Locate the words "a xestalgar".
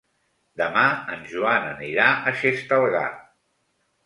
2.09-3.05